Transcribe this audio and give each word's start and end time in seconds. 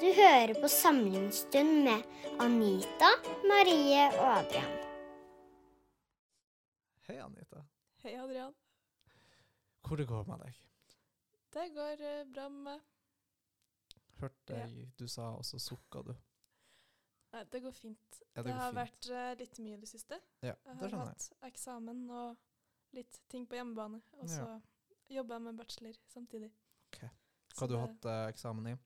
Du 0.00 0.06
hører 0.14 0.54
på 0.62 0.68
Samlingsstund 0.70 1.82
med 1.84 2.02
Anita, 2.42 3.08
Marie 3.50 4.04
og 4.20 4.28
Adrian. 4.38 4.74
Hei, 7.08 7.16
Anita. 7.24 7.62
Hei, 8.04 8.14
Adrian. 8.20 8.54
Hvor 9.88 9.96
det 9.98 10.06
går 10.10 10.24
med 10.28 10.42
deg? 10.44 10.58
Det 11.54 11.66
går 11.74 12.02
eh, 12.04 12.24
bra 12.34 12.46
med 12.52 12.64
meg. 12.68 12.82
Hørte 14.20 14.58
Ja. 14.58 14.66
du 14.98 15.06
sa, 15.08 15.30
og 15.38 15.44
så 15.46 15.58
sukka 15.62 16.02
du. 16.06 16.12
Nei, 17.32 17.44
det 17.52 17.62
går 17.62 17.72
fint. 17.76 18.20
Ja, 18.36 18.42
det 18.42 18.50
går 18.52 18.58
har 18.58 18.72
fint. 18.72 18.80
vært 18.82 19.10
eh, 19.10 19.34
litt 19.42 19.58
mye 19.64 19.76
i 19.78 19.80
det 19.82 19.88
siste. 19.90 20.20
Ja, 20.42 20.54
Jeg 20.66 20.76
har 20.82 20.96
hatt 21.02 21.30
eksamen 21.48 22.04
og 22.10 22.36
litt 22.96 23.18
ting 23.28 23.46
på 23.46 23.58
hjemmebane. 23.58 24.00
Og 24.22 24.28
så 24.30 24.60
jobber 25.08 25.34
jeg 25.38 25.42
med 25.48 25.56
bachelor 25.58 25.98
samtidig. 26.12 26.52
Ok. 26.92 27.02
Så 27.54 27.58
Hva 27.58 27.66
har 27.66 27.68
du 27.74 27.78
hatt 27.82 28.04
eh, 28.14 28.26
eksamen 28.32 28.66
i? 28.74 28.76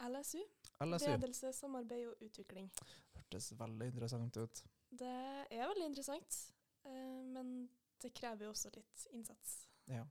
LSU. 0.00 0.40
LSU. 0.80 1.06
Ledelse, 1.10 1.52
samarbeid 1.52 2.06
og 2.08 2.22
utvikling. 2.24 2.70
Hørtes 3.16 3.50
veldig 3.58 3.90
interessant 3.92 4.36
ut. 4.40 4.62
Det 4.90 5.10
er 5.50 5.66
veldig 5.70 5.86
interessant, 5.90 6.38
eh, 6.84 7.20
men 7.34 7.68
det 8.02 8.12
krever 8.16 8.44
jo 8.46 8.50
også 8.54 8.70
litt 8.74 9.06
innsats. 9.12 9.68
Ja. 9.86 10.04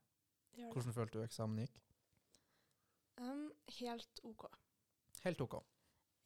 Hvordan 0.72 0.94
følte 0.94 1.20
du 1.20 1.24
eksamen 1.24 1.58
gikk? 1.66 1.80
Um, 3.20 3.50
helt 3.80 4.20
OK. 4.24 4.46
Helt 5.24 5.42
OK. 5.42 5.58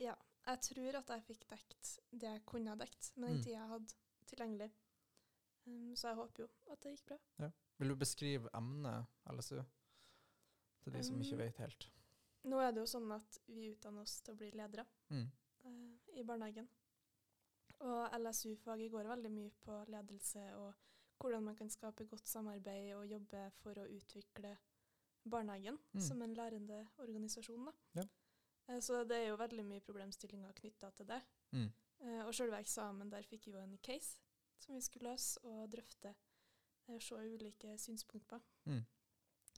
Ja. 0.02 0.13
Jeg 0.45 0.59
tror 0.62 0.95
at 0.99 1.09
jeg 1.13 1.23
fikk 1.23 1.43
dekt 1.48 1.91
det 2.12 2.27
jeg 2.34 2.41
kunne 2.45 2.73
ha 2.73 2.76
dekt 2.76 3.13
med 3.16 3.30
den 3.30 3.38
Mm. 3.38 3.43
tida 3.43 3.54
jeg 3.62 3.70
hadde 3.70 3.93
tilgjengelig. 4.27 4.71
Um, 5.66 5.95
så 5.95 6.07
jeg 6.09 6.16
håper 6.16 6.43
jo 6.43 6.48
at 6.73 6.82
det 6.84 6.91
gikk 6.98 7.05
bra. 7.05 7.49
Vil 7.80 7.88
du 7.90 7.95
beskrive 7.95 8.49
emnet 8.54 9.05
LSU 9.32 9.62
til 10.84 10.93
de 10.93 11.04
som 11.04 11.21
ikke 11.21 11.34
Um, 11.34 11.40
vet 11.40 11.57
helt? 11.57 11.90
Nå 12.44 12.60
er 12.60 12.72
det 12.76 12.82
jo 12.84 12.86
sånn 12.91 13.12
at 13.16 13.38
vi 13.48 13.70
utdanner 13.72 14.02
oss 14.02 14.18
til 14.22 14.34
å 14.34 14.38
bli 14.38 14.52
ledere 14.52 14.86
Mm. 15.10 15.27
eh, 15.66 16.20
i 16.20 16.24
barnehagen. 16.24 16.68
Og 17.80 18.10
LSU-faget 18.20 18.91
går 18.91 19.08
veldig 19.08 19.32
mye 19.32 19.52
på 19.63 19.77
ledelse 19.91 20.44
og 20.55 20.74
hvordan 21.20 21.44
man 21.44 21.55
kan 21.55 21.70
skape 21.70 22.05
godt 22.08 22.27
samarbeid 22.27 22.94
og 22.96 23.08
jobbe 23.08 23.52
for 23.62 23.74
å 23.80 23.88
utvikle 23.88 24.58
barnehagen 25.30 25.77
Mm. 25.94 26.02
som 26.02 26.22
en 26.22 26.34
lærende 26.35 26.88
organisasjon. 27.00 27.72
Ja. 27.96 28.04
Eh, 28.68 28.80
så 28.80 29.04
det 29.07 29.18
er 29.18 29.28
jo 29.30 29.38
veldig 29.38 29.66
mye 29.66 29.82
problemstillinger 29.82 30.52
knytta 30.54 30.91
til 30.96 31.05
det. 31.05 31.22
Mm. 31.52 31.72
Eh, 32.00 32.26
og 32.26 32.34
sjølve 32.34 32.60
eksamen 32.60 33.10
der 33.10 33.24
fikk 33.24 33.46
vi 33.46 33.52
jo 33.52 33.60
en 33.60 33.78
case 33.78 34.20
som 34.60 34.76
vi 34.76 34.82
skulle 34.82 35.12
løse 35.12 35.40
og 35.44 35.70
drøfte. 35.72 36.16
eh, 36.90 37.00
Se 37.00 37.16
ulike 37.16 37.78
synspunkter 37.78 38.40
på. 38.40 38.41
Mm. 38.66 38.85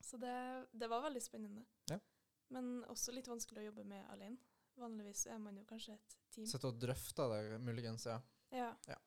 Så 0.02 0.18
det, 0.20 0.68
det 0.80 0.88
var 0.90 1.02
veldig 1.02 1.22
spennende. 1.22 1.66
Men 2.54 2.84
også 2.92 3.14
litt 3.16 3.28
vanskelig 3.30 3.64
å 3.64 3.66
jobbe 3.70 3.86
med 3.90 4.06
alene. 4.14 4.38
Vanligvis 4.76 5.26
er 5.32 5.40
man 5.40 5.56
jo 5.58 5.64
kanskje 5.68 5.96
et 5.96 6.16
team. 6.34 6.48
Sitter 6.52 6.70
og 6.74 6.80
drøfte 6.80 7.28
det, 7.32 7.60
muligens, 7.64 8.06
ja. 8.10 8.20
Ja. 8.52 8.74
Ja. 8.90 8.98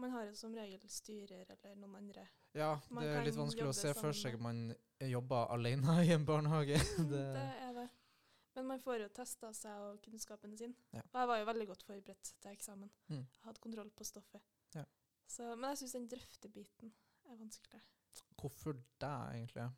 Man 0.00 0.10
har 0.10 0.26
jo 0.26 0.34
som 0.38 0.54
regel 0.56 0.82
styrer 0.90 1.46
eller 1.52 1.74
noen 1.78 1.96
andre. 2.00 2.26
Ja, 2.56 2.72
Man 2.90 3.04
det 3.04 3.10
er 3.14 3.26
litt 3.26 3.38
vanskelig 3.38 3.68
å 3.70 3.76
se 3.76 3.92
for 3.94 4.16
seg 4.16 4.38
at 4.38 4.42
man 4.42 4.70
jobber 5.06 5.52
alene 5.54 5.98
i 6.08 6.14
en 6.14 6.24
barnehage. 6.26 6.78
det, 7.12 7.24
det, 7.36 7.48
er 7.66 7.74
det. 7.76 7.88
Men 8.56 8.66
man 8.72 8.82
får 8.82 9.04
jo 9.04 9.10
testa 9.14 9.52
seg 9.54 9.84
og 9.84 10.00
kunnskapen 10.04 10.56
sin. 10.58 10.74
Ja. 10.96 11.04
Og 11.04 11.20
jeg 11.20 11.30
var 11.30 11.42
jo 11.42 11.50
veldig 11.52 11.68
godt 11.70 11.84
forberedt 11.86 12.32
til 12.42 12.50
eksamen. 12.50 12.90
Mm. 13.12 13.22
Jeg 13.22 13.44
hadde 13.46 13.62
kontroll 13.62 13.92
på 13.94 14.06
stoffet. 14.08 14.42
Ja. 14.74 14.86
Så, 15.30 15.52
men 15.54 15.70
jeg 15.70 15.82
syns 15.84 15.94
den 15.98 16.10
drøftebiten 16.10 16.90
er 17.30 17.38
vanskelig. 17.38 17.82
hvorfor 18.40 18.72
det, 18.72 19.14
egentlig? 19.36 19.68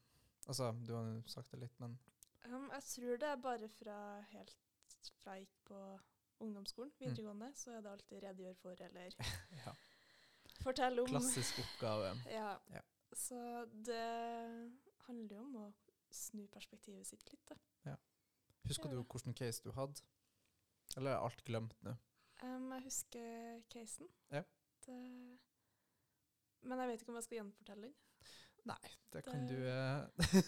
Altså, 0.47 0.73
du 0.87 0.95
har 0.95 1.05
jo 1.05 1.21
sagt 1.31 1.53
det 1.53 1.61
litt, 1.61 1.75
men 1.83 1.99
Um, 2.45 2.69
jeg 2.73 2.83
tror 2.83 3.17
det 3.23 3.29
er 3.29 3.37
bare 3.37 3.69
fra 3.69 3.97
helt 4.33 4.57
fra 5.23 5.35
jeg 5.37 5.45
gikk 5.47 5.59
på 5.69 5.81
ungdomsskolen, 6.43 6.91
Mm. 6.93 7.01
videregående, 7.07 7.53
så 7.55 7.71
er 7.77 7.81
det 7.85 7.91
alltid 7.91 8.23
redegjør 8.25 8.55
for 8.63 8.83
eller 8.83 9.15
ja. 9.67 9.75
fortell 10.63 10.99
om. 11.01 11.07
Klassisk 11.07 11.59
oppgave. 11.63 12.15
Ja. 12.39 12.57
Ja. 12.71 12.81
Så 13.15 13.39
det 13.87 14.73
handler 15.07 15.37
jo 15.37 15.43
om 15.45 15.57
å 15.57 15.73
snu 16.11 16.47
perspektivet 16.49 17.07
sitt 17.07 17.31
litt, 17.33 17.45
da. 17.49 17.57
Husker 18.69 18.87
Ja. 18.89 18.95
du 18.95 19.03
hvilken 19.03 19.35
case 19.35 19.63
du 19.65 19.73
hadde? 19.75 20.01
Eller 20.97 21.11
er 21.17 21.25
alt 21.25 21.45
glemt 21.45 21.75
nå? 21.83 21.97
Um, 22.43 22.71
jeg 22.73 22.83
husker 22.85 23.63
casen. 23.71 24.09
Ja. 24.31 24.43
Det, 24.87 24.99
men 26.63 26.79
jeg 26.79 26.89
vet 26.89 27.03
ikke 27.03 27.11
om 27.11 27.19
jeg 27.19 27.25
skal 27.27 27.39
gjenfortelle 27.41 27.83
den. 27.89 27.95
Nei, 28.65 28.91
det 29.11 29.25
kan 29.27 29.47
Det- 29.47 29.57
du 29.57 29.65
eh, 29.67 30.07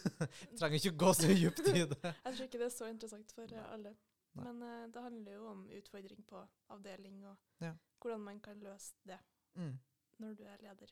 Trenger 0.58 0.76
ikke 0.78 0.97
gå 1.02 1.12
så 1.19 1.26
dypt 1.28 1.58
i 1.69 1.84
det. 1.91 1.98
Jeg 2.25 2.34
tror 2.36 2.44
ikke 2.47 2.58
det 2.62 2.66
er 2.69 2.75
så 2.76 2.86
interessant 2.91 3.32
for 3.34 3.42
eh, 3.50 3.56
Nei. 3.58 3.72
alle. 3.75 3.94
Nei. 4.34 4.44
Men 4.44 4.62
eh, 4.62 4.84
det 4.94 5.02
handler 5.02 5.32
jo 5.34 5.48
om 5.50 5.64
utfordring 5.70 6.22
på 6.26 6.44
avdeling, 6.74 7.24
og 7.26 7.36
Ja. 7.60 7.72
hvordan 8.03 8.20
man 8.20 8.41
kan 8.41 8.60
løse 8.60 8.94
det 9.06 9.19
Mm, 9.54 9.76
når 10.19 10.34
du 10.34 10.42
er 10.44 10.56
leder. 10.62 10.91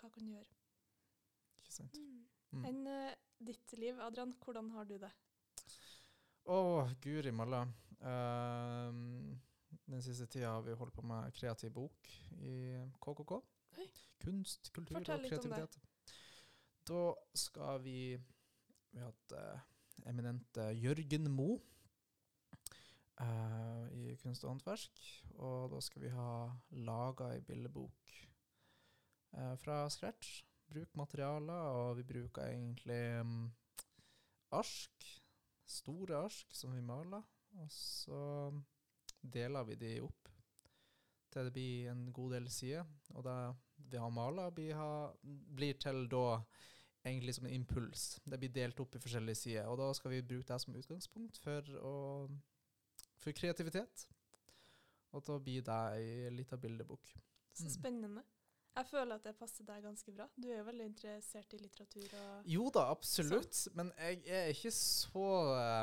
Hva 0.00 0.08
kan 0.12 0.24
du 0.24 0.32
gjøre? 0.32 0.54
ikke 1.58 1.72
sant. 1.74 1.98
Mm. 2.52 2.64
Enn 2.64 2.86
uh, 2.86 3.10
ditt 3.44 3.72
liv, 3.76 3.98
Adrian, 4.00 4.32
hvordan 4.44 4.70
har 4.72 4.84
du 4.88 4.94
det? 4.98 5.10
Å, 6.48 6.88
guri 7.04 7.30
malla. 7.36 7.60
Uh, 8.00 9.36
den 9.88 10.00
siste 10.04 10.26
tida 10.32 10.54
har 10.54 10.62
vi 10.64 10.72
holdt 10.80 10.94
på 10.96 11.04
med 11.04 11.32
kreativ 11.36 11.74
bok 11.76 12.08
i 12.40 12.54
KKK. 13.04 13.34
Hei. 13.76 13.86
Kunst, 14.24 14.70
kultur 14.72 14.96
Fortell 14.96 15.20
og 15.20 15.28
kreativitet. 15.28 15.76
Da 16.88 17.14
skal 17.34 17.82
vi 17.84 18.16
Vi 18.90 19.00
har 19.00 19.10
hatt 19.10 19.32
eh, 19.36 19.64
eminente 20.08 20.70
Jørgen 20.72 21.28
Mo 21.28 21.58
eh, 23.20 23.82
i 23.92 24.14
kunst 24.22 24.46
og 24.46 24.54
håndverk. 24.54 25.02
Og 25.36 25.68
da 25.74 25.80
skal 25.84 26.06
vi 26.06 26.12
ha 26.14 26.30
laga 26.88 27.28
ei 27.34 27.42
bildebok 27.44 28.14
eh, 29.36 29.52
fra 29.60 29.82
scratch. 29.92 30.38
Bruk 30.68 30.96
materialer, 30.96 31.68
og 31.76 31.98
vi 31.98 32.06
bruker 32.08 32.48
egentlig 32.48 33.20
um, 33.20 33.52
ark. 34.56 35.12
Store 35.68 36.24
ark 36.24 36.56
som 36.56 36.72
vi 36.72 36.80
maler. 36.80 37.24
Og 37.60 37.68
så 37.72 38.22
deler 39.20 39.68
vi 39.68 39.76
de 39.84 39.94
opp 40.08 40.32
til 41.28 41.44
det 41.44 41.52
blir 41.52 41.92
en 41.92 42.08
god 42.16 42.36
del 42.38 42.48
sider. 42.52 42.88
Og 43.12 43.24
det 43.28 43.38
vi 43.92 44.00
har 44.00 44.10
mala, 44.12 44.48
blir, 44.50 44.80
blir 45.52 45.76
til 45.80 46.06
da 46.08 46.40
egentlig 47.08 47.34
som 47.34 47.46
en 47.48 47.54
impuls. 47.56 48.20
Det 48.24 48.38
blir 48.40 48.52
delt 48.54 48.80
opp 48.80 48.94
i 48.94 49.00
forskjellige 49.02 49.34
sider. 49.42 49.66
Og 49.68 49.78
da 49.80 49.88
skal 49.96 50.10
vi 50.14 50.22
bruke 50.22 50.46
det 50.52 50.60
som 50.62 50.76
utgangspunkt 50.78 51.38
for, 51.42 51.68
å, 51.82 51.94
for 53.18 53.32
kreativitet. 53.36 54.06
Og 55.16 55.24
da 55.26 55.38
blir 55.40 55.62
det 55.64 55.78
ei 55.98 56.30
lita 56.36 56.56
bildebok. 56.60 57.14
Så 57.54 57.64
Mm. 57.64 57.70
spennende. 57.74 58.22
Jeg 58.76 58.86
føler 58.86 59.14
at 59.16 59.24
det 59.24 59.32
passer 59.36 59.64
deg 59.66 59.82
ganske 59.82 60.12
bra. 60.14 60.28
Du 60.36 60.46
er 60.48 60.58
jo 60.60 60.64
veldig 60.68 60.84
interessert 60.86 61.54
i 61.54 61.58
litteratur 61.58 62.12
og 62.20 62.44
Jo 62.46 62.68
da, 62.70 62.84
absolutt. 62.92 63.68
Men 63.74 63.90
jeg 63.98 64.20
er 64.26 64.52
ikke 64.52 64.70
så 64.70 65.24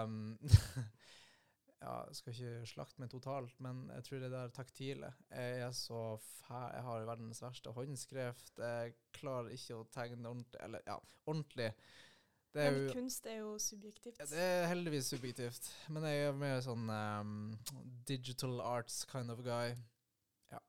um, 0.06 0.38
Ja, 1.86 1.96
skal 2.18 2.34
ikke 2.34 2.52
slakte 2.66 3.02
meg 3.04 3.12
totalt, 3.14 3.60
men 3.62 3.84
jeg 3.94 4.06
tror 4.08 4.22
det 4.24 4.30
der 4.34 4.54
taktile 4.56 5.12
Jeg 5.30 5.60
er 5.68 5.74
så 5.78 6.00
fæ... 6.18 6.62
Jeg 6.74 6.82
har 6.88 7.04
verdens 7.06 7.42
verste 7.44 7.74
håndskrift. 7.76 8.56
Jeg 8.58 8.96
klarer 9.14 9.52
ikke 9.54 9.78
å 9.78 9.84
tegne 9.94 10.32
ordentlig 10.32 10.62
Eller, 10.66 10.82
ja, 10.90 10.96
ordentlig. 11.30 11.68
Det 12.56 12.64
er 12.64 12.72
Men 12.72 12.80
jo 12.88 12.94
kunst 12.96 13.28
er 13.30 13.38
jo 13.44 13.52
subjektivt. 13.60 14.18
ja, 14.18 14.26
Det 14.32 14.40
er 14.48 14.66
heldigvis 14.72 15.10
subjektivt. 15.12 15.68
Men 15.92 16.08
jeg 16.10 16.24
er 16.30 16.38
mer 16.40 16.62
sånn 16.66 16.88
um, 16.90 17.36
digital 18.08 18.62
arts 18.64 19.02
kind 19.12 19.30
of 19.34 19.44
guy. 19.46 19.76
Ja. 20.54 20.62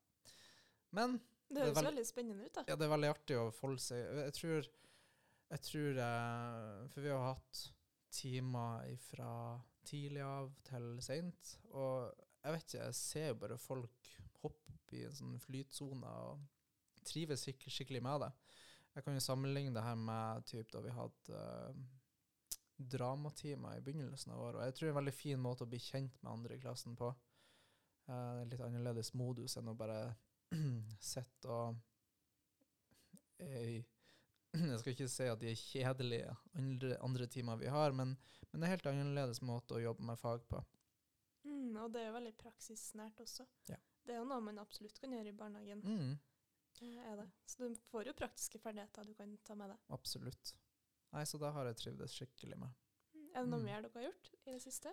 Men 0.99 1.17
det 1.49 1.63
høres 1.63 1.77
veldig- 1.79 1.93
veldig 1.93 2.07
spennende 2.09 2.45
ut, 2.49 2.53
da. 2.59 2.65
ja, 2.67 2.75
det 2.77 2.85
er 2.89 2.93
veldig 2.93 3.13
artig 3.15 3.39
å 3.39 3.47
folde 3.55 3.79
seg 3.81 4.03
Jeg 4.19 4.35
tror, 4.35 4.69
jeg 5.55 5.63
tror 5.69 6.01
eh, 6.09 6.89
For 6.91 7.01
vi 7.07 7.13
har 7.15 7.23
hatt 7.31 7.63
timer 8.11 8.97
fra 9.07 9.31
tidlig 9.87 10.23
av 10.27 10.53
til 10.67 10.93
seint. 11.05 11.57
Og 11.73 12.11
jeg 12.43 12.55
vet 12.55 12.67
ikke, 12.67 12.85
jeg 12.85 12.99
ser 12.99 13.29
jo 13.31 13.41
bare 13.43 13.59
folk 13.61 14.11
hoppe 14.43 14.77
opp 14.87 14.95
i 14.95 15.03
en 15.07 15.15
sånn 15.19 15.39
flytsone 15.43 16.15
og 16.23 17.03
trives 17.07 17.45
skik 17.47 17.67
skikkelig 17.71 18.03
med 18.03 18.23
det. 18.27 18.33
Jeg 18.97 19.05
kan 19.05 19.17
jo 19.17 19.23
sammenligne 19.23 19.75
det 19.77 19.85
her 19.85 19.99
med 19.99 20.47
typ 20.49 20.71
da 20.73 20.81
vi 20.81 20.95
hadde 20.95 21.41
uh, 21.41 21.81
dramatimer 22.77 23.77
i 23.77 23.83
begynnelsen 23.85 24.33
av 24.33 24.45
året. 24.45 24.61
Og 24.61 24.65
jeg 24.65 24.77
tror 24.77 24.87
det 24.87 24.91
er 24.91 24.95
en 24.95 25.01
veldig 25.03 25.17
fin 25.17 25.43
måte 25.43 25.67
å 25.67 25.71
bli 25.71 25.81
kjent 25.83 26.23
med 26.23 26.33
andre 26.33 26.57
i 26.57 26.63
klassen 26.63 26.97
på. 26.97 27.11
Uh, 28.07 28.41
er 28.41 28.49
litt 28.49 28.65
annerledes 28.65 29.13
modus 29.19 29.59
enn 29.59 29.73
å 29.73 29.77
bare 29.77 30.01
sitte 31.13 31.51
og 31.51 31.77
eh, 33.43 33.83
Jeg 34.73 34.81
skal 34.81 34.95
ikke 34.95 35.11
si 35.13 35.29
at 35.31 35.43
de 35.43 35.51
er 35.51 35.61
kjedelige, 35.61 36.37
andre, 36.59 36.97
andre 37.05 37.29
timer 37.33 37.61
vi 37.61 37.71
har, 37.73 37.95
men, 37.97 38.17
men 38.51 38.61
det 38.63 38.69
er 38.69 38.77
helt 38.77 38.89
annerledes 38.93 39.43
måte 39.45 39.77
å 39.77 39.83
jobbe 39.83 40.07
med 40.09 40.21
fag 40.21 40.47
på. 40.51 40.63
Mm, 41.47 41.77
og 41.85 41.93
det 41.95 42.03
er 42.03 42.15
veldig 42.15 42.33
praksisnært 42.41 43.21
også. 43.23 43.47
Ja. 43.71 43.79
Det 44.07 44.15
er 44.15 44.23
jo 44.23 44.29
noe 44.31 44.43
man 44.43 44.63
absolutt 44.63 44.99
kan 45.03 45.13
gjøre 45.15 45.33
i 45.33 45.37
barnehagen. 45.37 45.83
Mm, 45.83 46.17
det. 46.81 47.27
Så 47.47 47.69
du 47.69 47.77
får 47.91 48.11
jo 48.11 48.17
praktiske 48.19 48.61
ferdigheter 48.63 49.07
du 49.07 49.15
kan 49.19 49.37
ta 49.47 49.57
med 49.59 49.73
deg. 49.73 49.85
absolutt. 49.95 50.55
Nei, 51.15 51.23
så 51.25 51.39
da 51.41 51.53
har 51.55 51.69
jeg 51.71 51.79
trivdes 51.81 52.15
skikkelig 52.19 52.59
med. 52.61 52.86
Er 53.37 53.45
det 53.45 53.51
noe 53.53 53.61
Mm. 53.61 53.67
mer 53.69 53.83
dere 53.85 53.93
har 54.01 54.07
gjort 54.07 54.29
i 54.47 54.53
det 54.55 54.63
siste? 54.63 54.93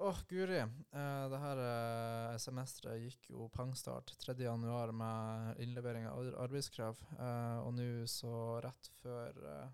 Åh, 0.00 0.20
guri. 0.30 0.60
Eh, 0.62 1.24
det 1.28 1.38
her 1.42 1.58
eh, 1.60 2.38
semesteret 2.40 3.02
gikk 3.04 3.26
jo 3.34 3.48
pangstart 3.52 4.14
3. 4.22 4.34
januar 4.46 4.92
med 4.96 5.60
innlevering 5.60 6.06
av 6.08 6.30
arbeidskrav. 6.46 6.96
Eh, 7.18 7.58
og 7.66 7.74
nå 7.76 8.06
så 8.08 8.32
rett 8.64 8.88
før 9.02 9.36
eh, 9.44 9.68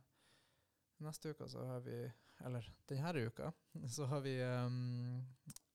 neste 1.06 1.30
uke 1.30 1.46
så 1.48 1.62
har 1.70 1.80
vi 1.86 2.00
Eller 2.44 2.66
denne 2.86 3.26
uka 3.26 3.52
så 3.94 4.06
har 4.06 4.20
vi 4.22 4.36
em, 4.42 5.24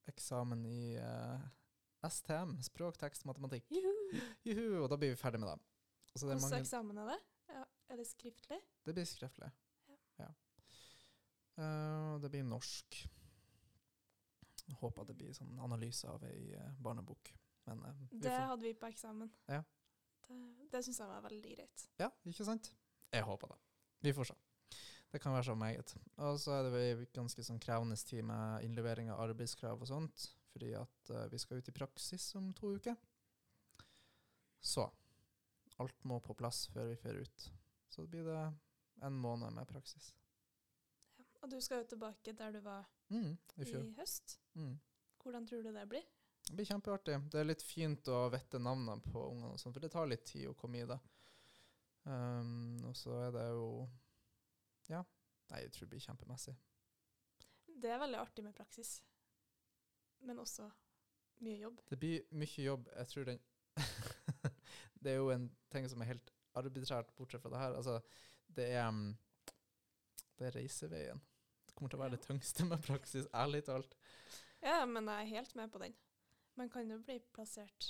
eksamen 0.08 0.66
i 0.66 0.96
eh, 0.96 1.48
STM, 2.08 2.58
språk, 2.64 2.98
tekst, 2.98 3.26
matematikk. 3.26 3.66
Juhu! 3.72 4.20
Juhu, 4.46 4.84
og 4.84 4.90
da 4.92 4.98
blir 5.00 5.12
vi 5.12 5.20
ferdig 5.20 5.40
med 5.40 5.50
det. 5.50 5.60
Hvordan 6.20 6.42
mange 6.42 6.60
eksamen 6.62 6.98
er 7.04 7.12
det? 7.14 7.20
Ja, 7.56 7.64
er 7.90 8.00
det 8.00 8.08
skriftlig? 8.08 8.60
Det 8.86 8.94
blir 8.96 9.06
skriftlig. 9.08 9.50
Eh, 11.56 12.20
det 12.20 12.30
blir 12.34 12.46
norsk. 12.48 13.00
Jeg 14.64 14.80
Håper 14.80 15.06
det 15.10 15.16
blir 15.20 15.34
sånn 15.36 15.58
analyse 15.62 16.08
av 16.10 16.24
ei 16.28 16.54
eh, 16.56 16.72
barnebok. 16.82 17.34
Men 17.68 17.84
uh, 17.86 18.00
Det 18.12 18.34
hadde 18.34 18.66
vi 18.66 18.74
på 18.76 18.90
eksamen. 18.90 19.30
Ja. 19.48 19.62
Det, 20.26 20.38
det 20.72 20.82
syns 20.84 21.00
jeg 21.00 21.08
var 21.08 21.22
veldig 21.24 21.52
greit. 21.54 21.86
Ja, 22.00 22.10
ikke 22.28 22.48
sant? 22.48 22.72
Jeg 23.14 23.24
håper 23.28 23.54
det. 23.54 23.60
Vi 24.04 24.16
får 24.16 24.32
se. 24.32 24.38
Det 25.14 25.22
kan 25.22 25.36
være 25.36 25.48
så 25.52 25.56
meget. 25.56 25.94
Og 26.26 26.40
så 26.42 26.58
er 26.58 26.68
det 26.68 26.82
en 26.90 27.06
ganske 27.14 27.46
sånn 27.46 27.62
krevende 27.62 27.96
tid 28.02 28.26
med 28.26 28.66
innlevering 28.66 29.12
av 29.14 29.22
arbeidskrav 29.28 29.80
og 29.80 29.88
sånt, 29.88 30.26
fordi 30.52 30.74
at 30.76 31.12
vi 31.32 31.40
skal 31.40 31.62
ut 31.62 31.70
i 31.70 31.76
praksis 31.76 32.26
om 32.40 32.50
to 32.58 32.74
uker. 32.74 32.98
Så 34.60 34.88
alt 35.78 36.04
må 36.10 36.18
på 36.24 36.36
plass 36.38 36.66
før 36.74 36.90
vi 36.90 37.00
fører 37.00 37.28
ut. 37.28 37.48
Så 37.94 38.08
blir 38.10 38.26
det 38.26 38.42
en 39.06 39.22
måned 39.22 39.54
med 39.54 39.70
praksis. 39.70 40.12
Og 41.44 41.52
du 41.52 41.60
skal 41.62 41.82
jo 41.84 41.90
tilbake 41.92 42.34
der 42.40 42.52
du 42.56 42.60
var 42.64 42.88
Mm, 43.14 43.38
I 43.58 43.62
i, 43.62 43.94
høst. 43.98 44.40
Mm. 44.54 44.80
Hvordan 45.24 45.48
tror 45.48 45.62
du 45.62 45.72
det 45.74 45.90
blir? 45.90 46.04
Det 46.48 46.56
blir 46.56 46.66
kjempeartig. 46.66 47.18
Det 47.32 47.40
er 47.40 47.46
litt 47.46 47.64
fint 47.64 48.08
å 48.12 48.28
vette 48.34 48.60
navnene 48.60 49.04
på 49.06 49.22
ungene, 49.30 49.54
og 49.54 49.60
sånt, 49.62 49.76
for 49.76 49.84
det 49.84 49.92
tar 49.94 50.10
litt 50.10 50.26
tid 50.28 50.48
å 50.50 50.56
komme 50.58 50.82
i 50.82 50.88
det. 50.88 50.98
Um, 52.04 52.82
og 52.90 52.96
så 53.00 53.16
er 53.28 53.36
det 53.36 53.44
jo 53.54 53.68
Ja. 54.90 55.04
Nei, 55.52 55.62
jeg 55.62 55.72
tror 55.72 55.86
det 55.86 55.92
blir 55.94 56.04
kjempemessig. 56.04 56.56
Det 57.84 57.92
er 57.92 58.00
veldig 58.02 58.20
artig 58.20 58.44
med 58.44 58.56
praksis, 58.56 59.02
men 60.20 60.40
også 60.40 60.70
mye 61.44 61.60
jobb. 61.60 61.82
Det 61.90 62.00
blir 62.00 62.26
mye 62.32 62.66
jobb. 62.66 62.88
Jeg 62.96 63.08
tror 63.12 63.30
den 63.30 63.40
Det 65.04 65.12
er 65.12 65.20
jo 65.20 65.30
en 65.32 65.50
ting 65.70 65.88
som 65.92 66.02
er 66.02 66.14
helt 66.14 66.32
arbitrært, 66.56 67.14
bortsett 67.16 67.44
fra 67.44 67.52
det 67.52 67.60
her. 67.60 67.76
Altså, 67.76 68.00
det 68.48 68.68
er 68.72 68.88
um, 68.88 69.18
Det 70.40 70.48
er 70.48 70.56
reiseveien. 70.58 71.22
Kommer 71.74 71.90
til 71.94 72.00
å 72.00 72.04
være 72.04 72.16
det 72.18 72.22
tyngste 72.28 72.66
med 72.70 72.84
praksis, 72.86 73.28
ærlig 73.34 73.64
talt. 73.68 73.96
Ja, 74.64 74.84
men 74.86 75.08
jeg 75.10 75.26
er 75.26 75.32
helt 75.38 75.56
med 75.60 75.72
på 75.74 75.82
den. 75.84 75.96
Man 76.56 76.70
kan 76.70 76.90
jo 76.92 77.00
bli 77.04 77.18
plassert 77.34 77.90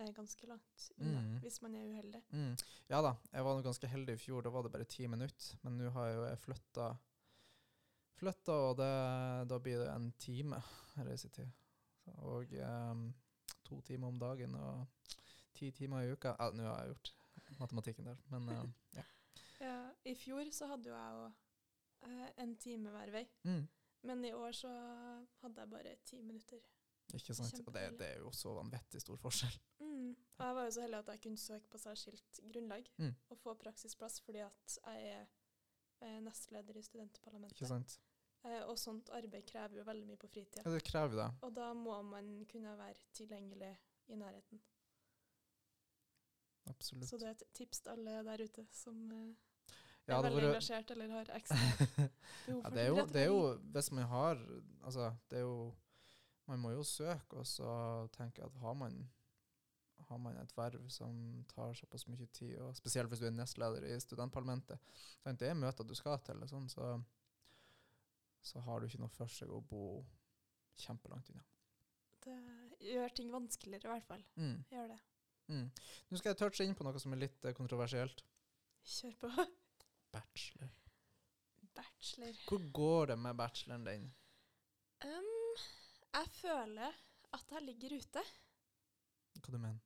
eh, 0.00 0.10
ganske 0.16 0.46
langt 0.50 0.88
unna 0.98 1.20
Mm. 1.20 1.38
hvis 1.44 1.60
man 1.62 1.74
er 1.78 1.86
uheldig. 1.92 2.20
Mm. 2.32 2.56
Ja 2.90 3.00
da, 3.06 3.14
jeg 3.32 3.44
var 3.46 3.62
ganske 3.62 3.86
heldig 3.92 4.16
i 4.18 4.20
fjor. 4.24 4.42
Da 4.42 4.50
var 4.50 4.62
det 4.66 4.72
bare 4.74 4.84
ti 4.90 5.06
minutter. 5.06 5.54
Men 5.62 5.78
nå 5.78 5.90
har 5.94 6.08
jeg 6.10 6.16
jo 6.18 6.26
flytta, 6.44 6.88
flytta 8.20 8.56
og 8.68 8.76
det, 8.80 8.90
da 9.52 9.58
blir 9.62 9.78
det 9.84 9.88
en 9.94 10.10
time 10.20 10.58
reisetid. 10.98 11.48
Og 12.26 12.52
um, 12.66 13.06
to 13.64 13.80
timer 13.86 14.08
om 14.10 14.18
dagen 14.18 14.54
og 14.58 14.86
ti 15.54 15.70
timer 15.76 16.02
i 16.04 16.12
uka. 16.12 16.34
Ja, 16.40 16.50
nå 16.50 16.66
har 16.66 16.82
jeg 16.82 16.94
gjort 16.96 17.12
matematikken 17.60 18.10
der, 18.10 18.18
men 18.32 18.48
um, 18.48 18.74
ja. 18.96 19.06
Ja, 19.60 19.76
I 20.08 20.14
fjor 20.16 20.48
så 20.56 20.66
hadde 20.70 20.88
jo 20.90 20.96
jeg 20.96 21.24
eh, 21.26 21.38
en 22.36 22.56
time 22.56 22.90
hver 22.90 23.10
vei, 23.12 23.24
Mm. 23.44 23.68
men 24.02 24.24
i 24.24 24.32
år 24.32 24.52
så 24.52 24.68
hadde 25.42 25.60
jeg 25.60 25.70
bare 25.70 25.96
ti 26.04 26.22
minutter. 26.22 26.60
Ikke 27.14 27.34
sant? 27.34 27.66
Og 27.66 27.72
det, 27.74 27.98
det 27.98 28.06
er 28.06 28.18
jo 28.18 28.30
så 28.30 28.52
vanvittig 28.54 29.00
stor 29.02 29.16
forskjell. 29.18 29.56
Mm. 29.80 30.10
Og 30.38 30.44
jeg 30.46 30.54
var 30.54 30.64
jo 30.64 30.70
så 30.70 30.80
heldig 30.84 30.98
at 30.98 31.08
jeg 31.08 31.20
kunne 31.20 31.36
søke 31.42 31.68
på 31.68 31.78
særskilt 31.78 32.40
grunnlag 32.52 32.86
Mm. 32.98 33.14
og 33.30 33.38
få 33.38 33.54
praksisplass 33.54 34.20
fordi 34.20 34.38
at 34.46 34.78
jeg 34.86 35.10
er 35.16 35.26
eh, 36.02 36.20
nestleder 36.20 36.76
i 36.76 36.82
studentparlamentet. 36.82 37.56
Ikke 37.58 37.66
sant? 37.68 37.98
Eh, 38.44 38.62
og 38.64 38.78
sånt 38.78 39.10
arbeid 39.12 39.44
krever 39.46 39.76
jo 39.76 39.84
veldig 39.84 40.06
mye 40.06 40.16
på 40.16 40.28
fritida. 40.30 40.62
Ja, 40.64 40.70
det 40.72 40.84
krever 40.84 41.16
det. 41.18 41.28
Og 41.42 41.52
da 41.54 41.72
må 41.74 42.00
man 42.02 42.46
kunne 42.46 42.76
være 42.78 42.96
tilgjengelig 43.12 43.76
i 44.08 44.14
nærheten. 44.16 44.60
Absolutt. 46.70 47.08
Så 47.08 47.18
det 47.18 47.26
er 47.26 47.30
et 47.36 47.42
tips 47.56 47.80
til 47.80 47.90
alle 47.90 48.22
der 48.24 48.44
ute 48.46 48.64
som 48.72 49.00
eh, 49.12 49.34
er 50.16 50.26
veldig 50.26 50.48
engasjert 50.48 50.90
eller 50.94 51.14
har 51.14 51.30
ekstra 51.36 51.58
behov 51.58 52.10
Ja, 52.64 52.70
det 52.74 52.82
er, 52.82 52.88
jo, 52.88 53.06
det 53.14 53.22
er 53.22 53.30
jo 53.30 53.40
Hvis 53.76 53.90
man 53.94 54.10
har 54.10 54.42
Altså, 54.82 55.12
det 55.30 55.38
er 55.38 55.46
jo 55.46 55.72
Man 56.50 56.60
må 56.60 56.74
jo 56.74 56.82
søke, 56.82 57.38
og 57.38 57.46
så 57.46 57.72
tenke 58.16 58.44
at 58.44 58.54
har 58.62 58.74
man 58.74 59.02
har 60.10 60.18
man 60.18 60.36
et 60.40 60.56
verv 60.56 60.88
som 60.90 61.44
tar 61.46 61.74
såpass 61.78 62.08
mye 62.10 62.26
tid, 62.34 62.56
og 62.58 62.74
spesielt 62.76 63.12
hvis 63.12 63.20
du 63.22 63.28
er 63.28 63.34
nestleder 63.36 63.84
i 63.86 63.98
studentparlamentet, 64.02 64.80
sant, 65.22 65.38
det 65.38 65.50
er 65.50 65.54
møter 65.54 65.86
du 65.86 65.94
skal 65.94 66.18
til, 66.26 66.40
sånn, 66.50 66.66
så, 66.72 66.88
så 68.42 68.62
har 68.66 68.80
du 68.80 68.88
ikke 68.88 69.02
noe 69.04 69.14
for 69.14 69.30
seg 69.30 69.52
å 69.54 69.60
bo 69.62 69.84
kjempelangt 70.80 71.30
unna. 71.30 71.46
Det 72.24 72.90
gjør 72.90 73.16
ting 73.16 73.30
vanskeligere 73.32 73.86
i 73.86 73.94
hvert 73.94 74.08
fall. 74.08 74.26
Mm. 74.40 74.58
Gjør 74.72 74.92
det. 74.96 74.98
Mm. 75.50 75.70
Nå 76.10 76.20
skal 76.20 76.32
jeg 76.32 76.40
touche 76.42 76.66
inn 76.66 76.76
på 76.78 76.86
noe 76.86 77.00
som 77.02 77.14
er 77.14 77.24
litt 77.24 77.46
eh, 77.46 77.56
kontroversielt. 77.56 78.24
Kjør 78.86 79.16
på. 79.22 79.46
Bachelor. 80.12 80.70
Bachelor. 81.74 82.34
Hvor 82.48 82.64
går 82.72 83.06
det 83.12 83.18
med 83.18 83.34
bacheloren 83.38 83.84
din? 83.86 84.08
Um, 85.04 85.28
jeg 86.14 86.26
føler 86.40 86.96
at 87.36 87.52
jeg 87.54 87.62
ligger 87.62 87.94
ute. 88.00 88.24
Hva 89.40 89.52
du 89.54 89.58
mener 89.58 89.78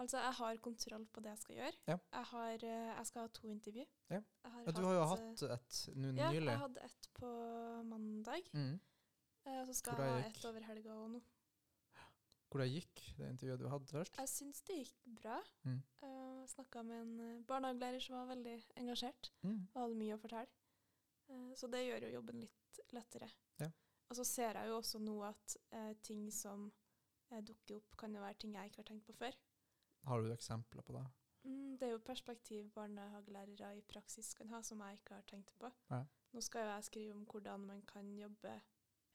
Altså, 0.00 0.18
jeg 0.18 0.32
har 0.34 0.56
kontroll 0.64 1.02
på 1.12 1.20
det 1.20 1.28
jeg 1.30 1.38
skal 1.38 1.54
gjøre. 1.58 1.72
Ja. 1.86 1.96
Jeg, 2.12 2.24
har, 2.30 2.62
eh, 2.64 2.86
jeg 2.96 3.06
skal 3.06 3.20
ha 3.22 3.28
to 3.36 3.50
intervju. 3.52 3.84
Ja. 4.10 4.20
Har 4.44 4.62
Ja, 4.66 4.70
du 4.72 4.80
har 4.86 4.94
jo 4.96 5.02
eh, 5.02 5.10
hatt 5.10 5.42
et 5.56 5.80
nå 5.94 6.08
Ja, 6.16 6.30
nylig. 6.32 6.48
jeg 6.48 6.58
hadde 6.62 6.84
et 6.86 7.08
på 7.18 7.28
mandag. 7.90 8.48
Mm. 8.56 8.80
eh, 9.46 9.58
Og 9.60 9.66
så 9.68 9.74
skal 9.74 10.00
jeg 10.00 10.10
ha 10.12 10.30
et 10.30 10.44
over 10.48 10.64
helga 10.70 10.96
òg 10.96 11.10
nå. 11.12 11.20
Hvordan 12.52 12.68
gikk 12.68 13.00
det 13.16 13.28
intervjuet 13.32 13.62
du 13.62 13.68
hadde 13.72 13.88
først? 13.88 14.18
Jeg 14.20 14.28
syns 14.28 14.58
det 14.68 14.74
gikk 14.82 14.98
bra. 15.22 15.38
Mm. 15.64 15.78
Jeg 16.02 16.50
snakka 16.52 16.82
med 16.84 16.98
en 17.00 17.12
eh, 17.24 17.38
barnehagelærer 17.48 18.02
som 18.04 18.16
var 18.18 18.26
veldig 18.34 18.56
engasjert 18.82 19.30
Mm. 19.42 19.62
og 19.74 19.80
hadde 19.82 19.96
mye 20.02 20.18
å 20.18 20.20
fortelle. 20.20 20.52
Uh, 21.30 21.54
Så 21.56 21.70
det 21.72 21.80
gjør 21.86 22.04
jo 22.06 22.12
jobben 22.18 22.40
litt 22.42 22.80
lettere. 22.92 23.30
Ja. 23.62 23.70
Og 24.10 24.16
så 24.18 24.24
ser 24.28 24.58
jeg 24.60 24.68
jo 24.68 24.76
også 24.82 24.98
nå 25.00 25.14
at 25.24 25.56
uh, 25.72 25.94
ting 26.04 26.26
som 26.30 26.66
eh, 27.30 27.40
dukker 27.40 27.76
opp, 27.78 27.96
kan 27.96 28.12
jo 28.14 28.20
være 28.20 28.34
ting 28.42 28.52
jeg 28.54 28.68
ikke 28.68 28.82
har 28.82 28.90
tenkt 28.90 29.06
på 29.06 29.16
før. 29.16 29.38
Har 30.04 30.20
du 30.22 30.32
eksempler 30.34 30.82
på 30.84 30.92
det? 30.98 31.06
Mm, 31.44 31.76
det 31.78 31.86
er 31.88 31.92
jo 31.94 31.98
perspektiv 32.04 32.68
barnehagelærere 32.74 33.76
i 33.78 33.82
praksis 33.82 34.34
kan 34.34 34.50
ha, 34.52 34.60
som 34.62 34.82
jeg 34.84 34.98
ikke 35.00 35.14
har 35.14 35.24
tenkt 35.30 35.56
på. 35.58 35.70
Ja. 35.90 36.04
Nå 36.32 36.40
skal 36.44 36.66
jo 36.66 36.74
jeg 36.74 36.84
skrive 36.84 37.14
om 37.16 37.24
hvordan 37.26 37.64
man 37.66 37.82
kan 37.88 38.12
jobbe 38.18 38.60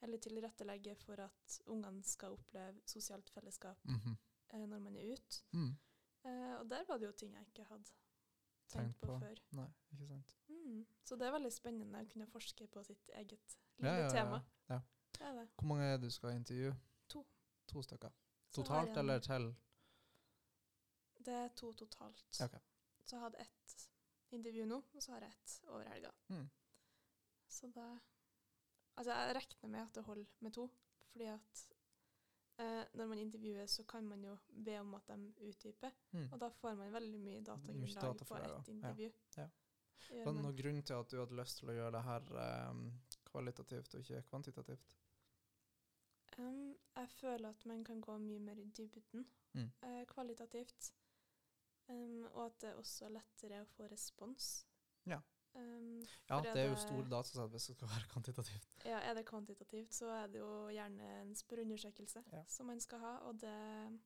eller 0.02 0.18
tilrettelegge 0.18 0.94
for 0.96 1.20
at 1.24 1.60
ungene 1.66 2.02
skal 2.04 2.32
oppleve 2.36 2.80
sosialt 2.86 3.30
fellesskap 3.30 3.84
Mhm. 3.84 4.16
eh, 4.50 4.66
når 4.66 4.78
man 4.80 4.96
er 4.96 5.12
ute. 5.12 5.42
mm. 5.52 5.76
Eh, 6.24 6.54
og 6.60 6.70
der 6.70 6.84
var 6.88 6.98
det 6.98 7.06
jo 7.06 7.12
ting 7.12 7.32
jeg 7.34 7.46
ikke 7.46 7.64
hadde 7.64 7.84
tenkt, 7.84 7.98
Tenkt 8.68 9.00
på, 9.00 9.06
på. 9.06 9.18
før. 9.20 9.36
Nei, 9.52 9.68
ikke 9.92 10.06
sant. 10.08 10.36
Mm. 10.48 10.86
Så 11.04 11.16
det 11.16 11.26
er 11.26 11.32
veldig 11.32 11.52
spennende 11.52 12.00
å 12.02 12.08
kunne 12.12 12.26
forske 12.26 12.66
på 12.66 12.82
sitt 12.84 13.08
eget 13.14 13.56
lille 13.78 13.90
ja, 13.94 14.02
ja, 14.02 14.08
tema. 14.10 14.40
ja. 14.68 14.80
Det. 15.18 15.48
Hvor 15.56 15.66
mange 15.66 15.84
er 15.84 15.96
det 15.96 16.02
du 16.02 16.10
skal 16.10 16.30
intervjue? 16.36 16.74
To. 17.08 17.26
To 17.68 17.82
stykker. 17.82 18.10
Totalt 18.52 18.96
eller 18.96 19.18
til? 19.18 19.54
Det 21.24 21.34
er 21.34 21.48
to 21.56 21.72
totalt. 21.72 22.24
Okay. 22.42 22.60
Så 23.04 23.16
jeg 23.16 23.20
hadde 23.20 23.40
ett 23.40 23.88
intervju 24.30 24.64
nå, 24.66 24.82
og 24.94 25.02
så 25.02 25.12
har 25.12 25.20
jeg 25.20 25.30
ett 25.32 25.60
over 25.68 25.84
helga. 25.88 26.10
Mm. 26.28 26.48
Så 27.48 27.66
da 27.74 27.98
Altså, 28.98 29.14
jeg 29.14 29.34
regner 29.36 29.68
med 29.70 29.80
at 29.86 29.94
det 29.94 30.02
holder 30.04 30.30
med 30.42 30.52
to, 30.56 30.64
fordi 31.12 31.24
at 31.30 31.60
eh, 32.58 32.84
når 32.98 33.06
man 33.12 33.18
intervjuer, 33.22 33.66
så 33.70 33.84
kan 33.86 34.04
man 34.10 34.24
jo 34.26 34.36
be 34.64 34.74
om 34.80 34.94
at 34.98 35.06
de 35.12 35.32
utdyper, 35.48 35.90
Mm. 36.12 36.28
og 36.32 36.40
da 36.40 36.48
får 36.50 36.74
man 36.76 36.92
veldig 36.92 37.20
mye 37.20 37.40
datagrunnlag 37.46 38.02
data 38.02 38.24
på 38.24 38.36
ett 38.36 38.68
intervju. 38.68 39.12
Ja. 39.36 39.48
ja. 40.10 40.24
Var 40.24 40.32
det 40.32 40.42
noen 40.42 40.56
grunn 40.58 40.82
til 40.82 40.94
at 40.98 41.10
du 41.10 41.18
hadde 41.20 41.36
lyst 41.38 41.58
til 41.60 41.68
å 41.70 41.76
gjøre 41.76 41.92
det 41.92 42.02
her 42.02 42.32
em, 42.70 42.82
kvalitativt 43.30 43.94
og 43.94 44.00
ikke 44.00 44.22
kvantitativt? 44.30 44.96
Um, 46.38 46.74
jeg 46.96 47.08
føler 47.10 47.48
at 47.48 47.64
man 47.66 47.84
kan 47.84 48.00
gå 48.00 48.18
mye 48.18 48.38
mer 48.40 48.58
i 48.58 48.64
dybden 48.76 49.26
Mm. 49.54 49.70
eh, 49.82 50.04
kvalitativt. 50.06 50.92
Um, 51.88 52.24
og 52.34 52.46
at 52.46 52.60
det 52.60 52.68
er 52.70 52.74
også 52.76 53.04
er 53.06 53.14
lettere 53.16 53.62
å 53.62 53.66
få 53.76 53.86
respons. 53.90 54.66
Ja. 55.06 55.20
Um, 55.54 56.02
Ja, 56.28 56.38
er 56.38 56.42
det 56.54 56.62
er 56.62 56.68
jo 56.68 56.76
store 56.76 57.08
data 57.10 57.46
hvis 57.46 57.66
det 57.66 57.76
skal 57.76 57.88
være 57.88 58.08
kvantitativt. 58.12 58.68
Ja, 58.84 58.98
er 59.00 59.14
det 59.14 59.24
kvantitativt, 59.26 59.94
så 59.94 60.10
er 60.10 60.26
det 60.28 60.38
jo 60.42 60.68
gjerne 60.68 61.08
en 61.22 61.34
spørreundersøkelse 61.34 62.22
Ja. 62.32 62.42
som 62.46 62.66
man 62.66 62.80
skal 62.80 62.98
ha. 63.00 63.16
Og 63.28 63.40
det 63.40 63.98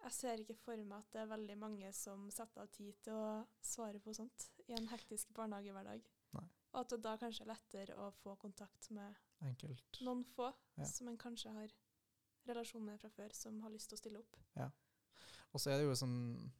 Jeg 0.00 0.12
ser 0.12 0.38
ikke 0.38 0.54
for 0.54 0.76
meg 0.76 0.98
at 0.98 1.12
det 1.12 1.20
er 1.20 1.26
veldig 1.26 1.56
mange 1.58 1.92
som 1.92 2.28
setter 2.30 2.62
av 2.62 2.68
tid 2.70 2.94
til 3.02 3.12
å 3.12 3.46
svare 3.60 3.98
på 3.98 4.12
sånt 4.14 4.44
i 4.68 4.72
en 4.78 4.86
hektisk 4.88 5.32
barnehagehverdag. 5.34 6.04
Nei. 6.34 6.44
Og 6.72 6.80
at 6.80 6.88
det 6.90 7.00
da 7.02 7.16
kanskje 7.18 7.42
er 7.42 7.50
lettere 7.50 7.96
å 7.98 8.12
få 8.22 8.36
kontakt 8.38 8.90
med 8.94 9.16
Enkelt. 9.42 9.98
noen 10.02 10.22
få 10.24 10.52
Ja. 10.76 10.84
som 10.84 11.08
en 11.08 11.18
kanskje 11.18 11.50
har 11.52 11.68
relasjon 12.46 12.84
med 12.84 13.00
fra 13.00 13.08
før, 13.10 13.34
som 13.34 13.60
har 13.60 13.70
lyst 13.70 13.88
til 13.90 13.96
å 13.96 13.98
stille 13.98 14.18
opp. 14.18 14.36
Ja. 14.56 14.70
Og 15.52 15.60
så 15.60 15.70
er 15.72 15.78
det 15.78 15.86
jo 15.86 15.94
sånn 15.98 16.52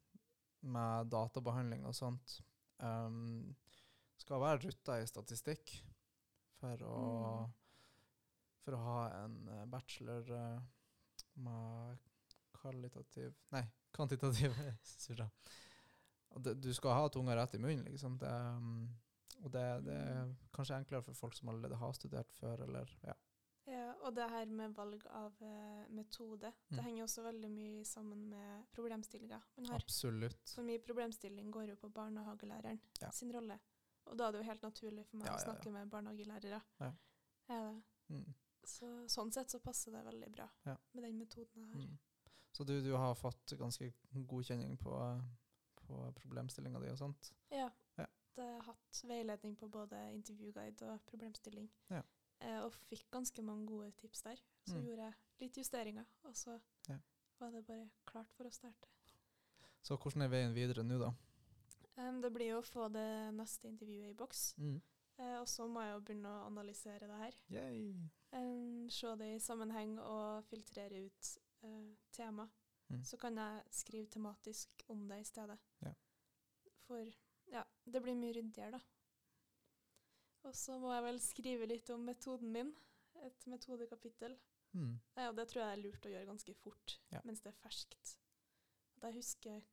med 0.63 1.09
databehandling 1.11 1.87
og 1.87 1.95
sånt 1.95 2.41
um, 2.81 3.55
Skal 4.19 4.41
være 4.43 4.61
rutta 4.67 4.99
i 5.03 5.07
statistikk 5.09 5.77
for 6.59 6.83
å, 6.85 6.97
Mm. 7.47 7.53
for 8.65 8.75
å 8.77 8.83
ha 8.85 9.01
en 9.25 9.37
eh, 9.49 9.65
bachelor 9.71 10.31
eh, 10.35 10.61
med 11.39 11.99
kvalitativ 12.59 13.35
Nei, 13.55 13.63
kvantitativ 13.95 14.53
surra. 15.07 15.29
Du 16.39 16.73
skal 16.75 16.93
ha 16.99 17.09
tunga 17.09 17.37
rett 17.39 17.55
i 17.55 17.59
munnen, 17.63 17.87
liksom. 17.89 18.19
Det, 18.21 18.29
um, 18.29 18.89
og 19.45 19.51
det, 19.55 19.63
det 19.87 19.95
er 19.97 20.35
kanskje 20.53 20.77
enklere 20.77 21.03
for 21.07 21.15
folk 21.17 21.35
som 21.39 21.49
allerede 21.49 21.79
har 21.81 21.95
studert 21.97 22.31
før, 22.37 22.61
eller 22.67 22.91
ja. 23.07 23.15
Ja, 23.69 23.87
og 24.07 24.15
det 24.17 24.27
her 24.33 24.47
med 24.49 24.75
valg 24.77 25.03
av 25.13 25.35
uh, 25.45 25.87
metode, 25.93 26.51
Mm. 26.69 26.77
det 26.77 26.85
henger 26.85 27.05
også 27.07 27.23
veldig 27.25 27.51
mye 27.53 27.85
sammen 27.89 28.27
med 28.31 28.67
problemstillinga 28.73 29.39
man 29.57 29.67
har. 29.73 29.81
Absolutt. 29.83 30.41
Så 30.49 30.63
mye 30.65 30.81
problemstilling 30.85 31.51
går 31.53 31.71
jo 31.73 31.77
på 31.81 31.91
barnehagelæreren 31.93 32.81
Ja. 33.01 33.11
sin 33.13 33.33
rolle. 33.33 33.59
Og 34.11 34.19
da 34.19 34.29
er 34.29 34.33
det 34.33 34.39
jo 34.43 34.49
helt 34.51 34.63
naturlig 34.63 35.07
for 35.07 35.17
meg 35.21 35.27
Ja, 35.29 35.35
å 35.37 35.43
snakke 35.45 35.71
med 35.71 35.91
barnehagelærere. 35.91 36.61
Ja. 36.81 36.93
Er. 37.49 37.81
Mm. 38.09 38.35
Så, 38.65 38.87
sånn 39.09 39.33
sett 39.33 39.51
så 39.51 39.59
passer 39.65 39.93
det 39.93 40.05
veldig 40.05 40.31
bra 40.33 40.49
Ja. 40.67 40.77
med 40.95 41.05
den 41.05 41.19
metoden 41.19 41.63
jeg 41.65 41.73
har. 41.73 41.87
Mm. 41.87 41.99
Så 42.53 42.65
du, 42.67 42.81
du 42.83 42.93
har 42.97 43.15
fått 43.15 43.53
ganske 43.59 43.93
godkjenning 44.27 44.77
på, 44.81 44.93
på 45.77 46.13
problemstillinga 46.21 46.81
di 46.81 46.91
og 46.91 46.99
sånt? 46.99 47.33
Ja. 47.51 47.71
Ja. 47.97 48.07
Det 48.35 48.45
har 48.45 48.63
hatt 48.63 49.01
veiledning 49.09 49.57
på 49.57 49.69
både 49.69 49.97
intervjuguide 50.15 50.83
og 50.93 51.01
problemstilling. 51.07 51.69
Ja. 51.91 52.03
Eh, 52.41 52.61
og 52.65 52.73
fikk 52.89 53.09
ganske 53.11 53.43
mange 53.43 53.67
gode 53.67 53.91
tips 53.97 54.23
der. 54.23 54.37
Så 54.69 54.77
Mm. 54.77 54.85
gjorde 54.87 55.03
jeg 55.09 55.15
litt 55.41 55.57
justeringer, 55.57 56.05
og 56.25 56.35
så 56.37 56.61
Ja. 56.89 56.99
var 57.41 57.51
det 57.51 57.67
bare 57.67 57.91
klart 58.07 58.33
for 58.33 58.45
å 58.45 58.53
starte. 58.53 58.89
Så 59.83 59.97
hvordan 59.97 60.23
er 60.23 60.29
veien 60.29 60.55
videre 60.55 60.83
nå, 60.85 60.99
da? 60.99 61.13
Em, 61.99 62.21
det 62.23 62.31
blir 62.35 62.53
jo 62.53 62.61
å 62.63 62.67
få 62.67 62.87
det 62.95 63.09
neste 63.35 63.69
intervjuet 63.71 64.13
i 64.13 64.17
boks. 64.19 64.53
Mm. 64.63 64.79
Uh, 65.19 65.37
og 65.41 65.49
så 65.51 65.67
må 65.67 65.83
jeg 65.83 65.97
jo 65.97 66.03
begynne 66.07 66.31
å 66.31 66.47
analysere 66.47 67.09
det 67.11 67.21
her. 67.25 67.39
Um, 68.39 68.85
se 68.93 69.15
det 69.19 69.33
i 69.35 69.41
sammenheng 69.43 69.97
og 70.03 70.45
filtrere 70.47 71.01
ut 71.09 71.31
uh, 71.65 71.89
tema. 72.15 72.47
Mm. 72.89 73.03
Så 73.05 73.19
kan 73.21 73.37
jeg 73.37 73.65
skrive 73.75 74.11
tematisk 74.15 74.85
om 74.95 75.03
det 75.11 75.19
i 75.25 75.27
stedet. 75.27 75.59
Ja. 75.83 75.93
For 76.87 77.11
ja, 77.51 77.65
det 77.85 78.03
blir 78.05 78.17
mye 78.17 78.37
ryddigere, 78.37 78.79
da. 78.79 78.81
Og 80.47 80.55
så 80.57 80.79
må 80.81 80.93
jeg 80.95 81.05
vel 81.05 81.19
skrive 81.21 81.67
litt 81.69 81.91
om 81.93 82.07
metoden 82.07 82.53
min. 82.55 82.71
Et 83.27 83.47
metodekapittel. 83.51 84.37
Mm. 84.77 84.95
Ja, 85.19 85.33
det 85.35 85.49
tror 85.51 85.65
jeg 85.65 85.75
er 85.75 85.83
lurt 85.83 86.07
å 86.07 86.13
gjøre 86.13 86.29
ganske 86.29 86.55
fort 86.55 86.99
Ja. 87.11 87.21
mens 87.25 87.41
det 87.43 87.51
er 87.51 87.61
ferskt. 87.65 88.15
At 88.97 89.09
jeg 89.09 89.19
husker 89.19 89.65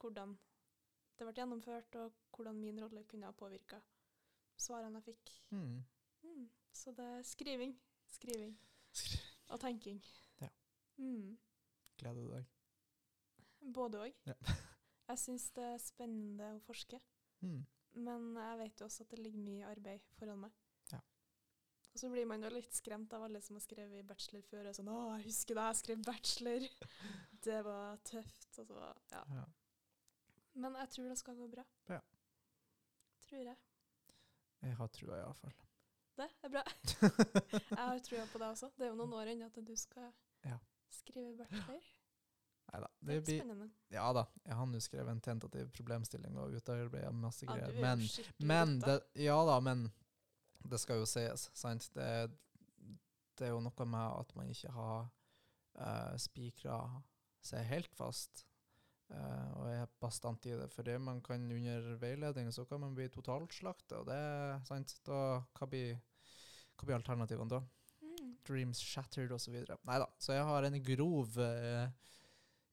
hvordan 0.00 0.34
det 1.18 1.26
ble 1.26 1.34
gjennomført, 1.36 1.96
og 2.00 2.12
hvordan 2.34 2.58
min 2.60 2.78
rolle 2.82 3.04
kunne 3.10 3.26
ha 3.30 3.32
påvirka 3.36 3.80
svarene 4.58 5.00
jeg 5.00 5.14
fikk. 5.14 5.32
Mm. 5.54 5.84
Mm. 6.24 6.46
Så 6.72 6.92
det 6.94 7.04
er 7.04 7.22
skriving, 7.26 7.74
skriving 8.06 8.54
Skri- 8.94 9.20
og 9.50 9.60
tenking. 9.60 10.00
Ja. 10.40 10.48
Mm. 10.98 11.36
Gleder 11.98 12.22
du 12.24 12.32
deg? 12.34 12.46
Både 13.74 14.00
òg. 14.06 14.14
Ja. 14.26 14.34
jeg 15.10 15.18
syns 15.24 15.50
det 15.56 15.66
er 15.74 15.82
spennende 15.82 16.54
å 16.56 16.62
forske, 16.66 17.00
Mm. 17.40 17.60
men 18.02 18.24
jeg 18.34 18.58
vet 18.58 18.80
jo 18.80 18.86
også 18.88 19.04
at 19.04 19.10
det 19.12 19.18
ligger 19.22 19.38
mye 19.38 19.66
arbeid 19.70 20.00
foran 20.18 20.40
meg. 20.42 20.54
Ja. 20.90 20.98
Og 21.94 22.00
så 22.00 22.08
blir 22.10 22.26
man 22.26 22.42
jo 22.42 22.48
litt 22.50 22.74
skremt 22.74 23.12
av 23.14 23.22
alle 23.28 23.38
som 23.40 23.54
har 23.54 23.62
skrevet 23.62 24.06
bachelor 24.08 24.42
før. 24.42 24.66
Og 24.68 24.74
sånn 24.74 24.88
'Å, 24.90 24.96
jeg 25.18 25.26
husker 25.28 25.54
da 25.54 25.68
jeg 25.68 25.76
skrev 25.82 26.02
bachelor. 26.02 26.66
det 27.46 27.60
var 27.64 27.96
tøft.' 28.02 28.58
Og 28.58 28.66
så, 28.66 28.80
ja. 29.12 29.22
Ja. 29.36 29.44
Men 30.58 30.74
jeg 30.82 30.90
tror 30.94 31.08
det 31.12 31.18
skal 31.20 31.36
gå 31.38 31.46
bra. 31.52 31.64
Ja. 31.92 32.00
Tror 33.28 33.42
jeg. 33.44 33.56
Jeg 34.66 34.74
har 34.80 34.88
trua, 34.90 35.18
iallfall. 35.20 35.54
Det 36.18 36.26
er 36.42 36.50
bra. 36.50 36.62
Jeg 37.70 37.78
har 37.78 38.00
trua 38.02 38.24
på 38.32 38.40
deg 38.42 38.48
også. 38.50 38.72
Det 38.74 38.88
er 38.88 38.90
jo 38.90 38.96
noen 38.98 39.12
år 39.20 39.28
ennå 39.30 39.48
til 39.54 39.66
du 39.68 39.76
skal 39.78 40.08
Ja. 40.44 40.56
skrive 40.90 41.36
bachelor. 41.38 41.84
Nei 42.72 42.80
da. 42.82 42.88
Det 42.98 43.06
Det 43.14 43.24
blir 43.24 43.38
spennende. 43.38 43.68
Ja 43.94 44.08
da. 44.12 44.24
Jeg 44.44 44.56
har 44.58 44.66
nå 44.66 44.80
skrevet 44.82 45.12
en 45.14 45.20
tentativ 45.24 45.70
problemstilling 45.76 46.34
og 46.42 46.56
utarbeida 46.58 47.12
masse 47.14 47.46
Ja, 47.46 47.52
du 47.54 47.60
greier. 47.60 47.68
er 47.68 47.74
jo 47.76 47.80
men 47.86 48.48
Men 48.50 48.80
det, 48.82 48.96
ja 49.14 49.36
da, 49.46 49.60
men 49.60 49.86
det 50.68 50.80
skal 50.80 50.98
jo 50.98 51.06
sies, 51.06 51.50
sant. 51.54 51.86
Det, 51.94 52.10
det 53.38 53.46
er 53.46 53.54
jo 53.54 53.60
noe 53.62 53.86
med 53.86 54.18
at 54.18 54.34
man 54.36 54.50
ikke 54.50 54.72
har 54.74 55.08
uh, 55.78 56.16
spikra 56.18 56.80
seg 57.40 57.62
helt 57.70 57.94
fast. 57.94 58.47
Eh, 59.14 59.48
og 59.58 59.70
er 59.72 59.90
bastant 60.00 60.46
i 60.46 60.54
det. 60.58 60.68
For 60.74 60.86
det 60.86 60.98
man 61.02 61.22
kan 61.24 61.44
under 61.52 61.88
veiledning, 62.00 62.52
så 62.52 62.64
kan 62.68 62.80
man 62.84 62.94
bli 62.96 63.08
totalslakta, 63.12 64.02
og 64.02 64.06
det 64.10 64.18
er 64.18 64.62
sant. 64.68 64.94
Da, 65.06 65.18
hva 65.58 65.70
blir, 65.70 65.98
hva 66.76 66.88
blir 66.88 66.98
alternativene 66.98 67.52
da? 67.56 67.62
Mm. 68.04 68.36
Dreams 68.48 68.80
shattered 68.84 69.32
osv. 69.34 69.58
Nei 69.58 69.98
da. 70.02 70.08
Så 70.18 70.36
jeg 70.36 70.46
har 70.48 70.68
en 70.68 70.78
grov 70.84 71.38
uh, 71.40 71.88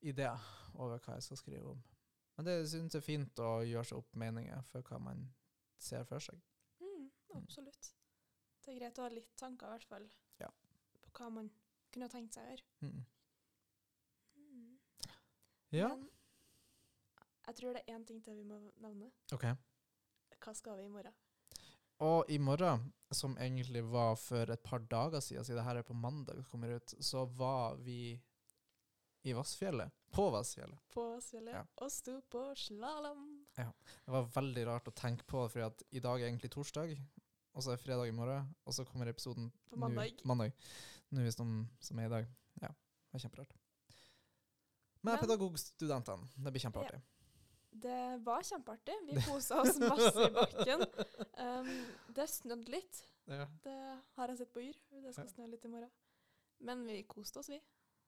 idé 0.05 0.29
over 0.75 0.99
hva 0.99 1.17
jeg 1.17 1.27
skal 1.27 1.39
skrive 1.41 1.73
om. 1.75 1.83
Men 2.35 2.47
det 2.49 2.55
syns 2.67 2.95
jeg 2.95 2.99
er 2.99 3.05
fint 3.05 3.39
å 3.39 3.51
gjøre 3.63 3.87
seg 3.87 4.01
opp 4.01 4.17
meninger 4.19 4.63
for 4.67 4.83
hva 4.89 4.99
man 4.99 5.21
ser 5.79 6.03
for 6.07 6.23
seg. 6.23 6.39
Mm, 6.83 7.07
absolutt. 7.37 7.91
Det 8.65 8.73
er 8.73 8.79
greit 8.79 8.99
å 8.99 9.05
ha 9.05 9.11
litt 9.13 9.31
tanker, 9.39 9.67
i 9.69 9.75
hvert 9.77 9.87
fall, 9.87 10.07
Ja. 10.41 10.49
på 11.01 11.11
hva 11.19 11.29
man 11.31 11.49
kunne 11.93 12.09
tenkt 12.11 12.35
seg 12.35 12.43
å 12.43 12.49
gjøre. 12.49 12.65
Mm. 12.81 13.05
Mm. 14.35 14.77
Ja, 15.71 15.89
Men 15.95 16.09
jeg 17.47 17.55
tror 17.59 17.73
det 17.73 17.83
er 17.85 17.93
én 17.95 18.05
ting 18.07 18.21
til 18.25 18.35
vi 18.39 18.43
må 18.43 18.59
nevne. 18.81 19.11
OK. 19.33 19.45
Hva 20.45 20.53
skal 20.55 20.77
vi 20.77 20.85
i 20.85 20.91
morgen? 20.91 21.13
Og 22.03 22.29
i 22.29 22.37
morgen, 22.37 22.89
som 23.15 23.37
egentlig 23.39 23.81
var 23.87 24.15
for 24.19 24.51
et 24.51 24.63
par 24.63 24.79
dager 24.91 25.21
siden, 25.23 25.45
siden 25.47 25.61
det 25.61 25.63
her 25.67 25.77
er 25.79 25.85
på 25.87 25.95
mandag 25.95 26.35
det 26.41 26.47
kommer 26.51 26.73
ut, 26.75 26.93
så 26.99 27.23
var 27.25 27.77
vi 27.79 28.19
i 29.25 29.33
Vassfjellet. 29.33 29.91
På 30.11 30.27
Vassfjellet. 30.33 30.79
På 30.93 31.05
Vassfjellet 31.15 31.53
Ja. 31.55 31.63
og 31.81 31.91
sto 31.91 32.19
på 32.29 32.41
slalåm. 32.55 33.45
Det 33.55 34.11
var 34.11 34.27
veldig 34.35 34.65
rart 34.67 34.87
å 34.91 34.93
tenke 34.93 35.23
på, 35.25 35.47
for 35.49 35.71
i 35.91 35.99
dag 35.99 36.21
er 36.21 36.27
egentlig 36.27 36.51
torsdag, 36.51 36.97
og 37.55 37.63
så 37.63 37.71
er 37.71 37.77
fredag 37.81 38.07
i 38.07 38.11
morgen, 38.11 38.53
og 38.65 38.73
så 38.73 38.85
kommer 38.85 39.07
episoden 39.07 39.51
På 39.69 39.77
mandag. 39.79 40.11
Nå, 40.19 40.27
mandag. 40.35 40.51
Nå 41.11 41.21
hvis 41.23 41.35
de 41.39 41.47
som 41.79 41.99
er 41.99 42.05
i 42.05 42.09
dag. 42.09 42.27
Ja, 42.61 42.67
det 42.67 43.15
er 43.15 43.23
kjemperart. 43.29 43.55
Med 45.05 45.19
pedagogstudentene. 45.21 46.27
Det 46.35 46.51
blir 46.51 46.61
kjempeartig. 46.61 47.01
Det 47.81 48.17
var 48.23 48.43
kjempeartig. 48.47 48.95
Vi 49.07 49.21
kosa 49.25 49.57
oss 49.61 49.79
masse 49.81 50.27
i 50.27 50.31
bakken. 50.33 50.83
Um, 51.43 51.69
det 52.15 52.25
snødde 52.31 52.71
litt. 52.71 53.01
Ja. 53.27 53.45
Det 53.65 53.75
har 54.15 54.31
jeg 54.31 54.37
sett 54.39 54.53
på 54.53 54.61
Yr. 54.63 54.77
Det 55.03 55.11
skal 55.13 55.25
Ja. 55.27 55.31
snø 55.33 55.47
litt 55.51 55.65
i 55.65 55.71
morgen. 55.73 55.91
Men 56.59 56.85
vi 56.87 57.01
koste 57.03 57.39
oss, 57.41 57.49
vi. 57.51 57.59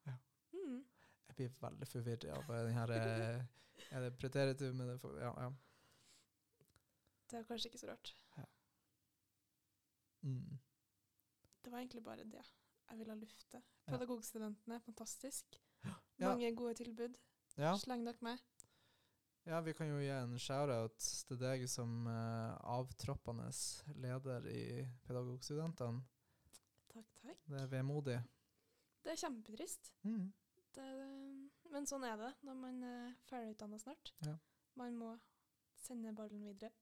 Ja. 0.07 0.13
Mm. 0.53 0.85
Jeg 1.27 1.35
blir 1.35 1.49
veldig 1.61 1.87
forvirret 1.91 2.29
av 2.31 2.47
den 2.47 2.73
her 2.73 2.91
eh, 2.95 3.41
Er 3.91 4.01
det 4.05 4.13
preteritum? 4.17 4.79
Er 4.81 4.93
det 4.93 4.99
for, 5.01 5.17
ja, 5.19 5.33
ja. 5.41 5.49
Det 7.27 7.39
er 7.41 7.43
kanskje 7.49 7.67
ikke 7.69 7.81
så 7.83 7.89
rart. 7.91 8.13
Mm. 10.23 10.57
Det 11.63 11.71
var 11.71 11.79
egentlig 11.79 12.03
bare 12.03 12.23
det 12.23 12.43
jeg 12.89 12.97
ville 13.01 13.15
lufte. 13.19 13.59
Ja. 13.59 13.91
Pedagogstudentene 13.91 14.75
er 14.75 14.79
fantastisk. 14.85 15.59
Ja. 15.83 15.93
Mange 16.29 16.55
gode 16.55 16.73
tilbud. 16.79 17.17
Ja. 17.57 17.73
Sleng 17.77 18.05
dere 18.07 18.15
med. 18.21 18.37
Ja, 19.47 19.61
vi 19.65 19.73
kan 19.77 19.89
jo 19.89 19.99
gi 20.01 20.09
en 20.13 20.37
shout-out 20.41 20.97
til 21.29 21.39
deg 21.41 21.65
som 21.71 22.07
uh, 22.09 22.57
avtroppende 22.77 23.47
leder 24.03 24.47
i 24.51 24.63
Pedagogstudentene. 25.07 26.03
Takk, 26.93 27.13
takk. 27.21 27.45
Det 27.47 27.61
er 27.61 27.71
vemodig. 27.71 28.17
Det 29.03 29.13
er 29.13 29.21
kjempetrist. 29.23 29.93
Mm. 30.03 30.27
Det, 30.75 30.89
men 31.73 31.87
sånn 31.89 32.05
er 32.05 32.19
det 32.19 32.33
når 32.45 32.59
man 32.59 32.83
er 32.85 33.15
ferdigutdanna 33.29 33.79
snart. 33.81 34.13
Ja. 34.27 34.35
Man 34.77 34.99
må 34.99 35.15
sende 35.79 36.13
ballen 36.13 36.43
videre. 36.45 36.73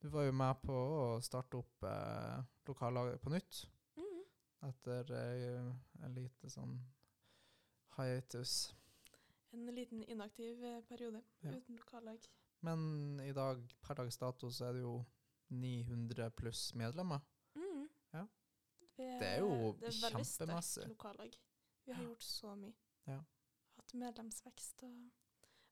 Du 0.00 0.08
var 0.08 0.24
jo 0.24 0.32
med 0.32 0.60
på 0.64 0.72
å 0.72 1.00
starte 1.20 1.58
opp 1.60 1.84
eh, 1.84 2.36
lokallaget 2.68 3.20
på 3.20 3.32
nytt. 3.34 3.66
Mm. 4.00 4.22
etter 4.64 5.12
eh, 5.12 5.66
en 6.04 6.14
lite 6.16 6.48
sånn 6.48 6.78
hiatus. 7.98 8.72
En 9.52 9.66
liten 9.74 10.02
inaktiv 10.04 10.62
eh, 10.64 10.80
periode 10.88 11.22
Ja. 11.42 11.50
uten 11.56 11.76
lokallag. 11.76 12.26
Men 12.62 13.20
i 13.24 13.32
dag, 13.32 13.62
per 13.82 13.94
dags 13.94 14.18
dato, 14.18 14.50
så 14.50 14.64
er 14.68 14.72
det 14.72 14.80
jo 14.82 15.04
900 15.50 16.30
pluss 16.30 16.74
medlemmer. 16.74 17.20
Mm. 17.56 17.88
Ja. 18.12 18.26
Det 18.96 19.06
er 19.26 19.38
jo 19.40 19.72
det 19.80 19.88
er 19.88 20.10
veldig 20.10 20.26
sterkt 20.26 20.88
lokallag. 20.88 21.34
Vi 21.86 21.92
har 21.92 22.04
gjort 22.04 22.22
så 22.22 22.54
mye. 22.56 22.74
Ja. 23.06 23.18
Hatt 23.76 23.94
medlemsvekst. 23.94 24.82
Og 24.84 25.10